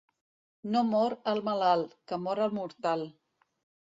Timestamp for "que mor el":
2.13-2.57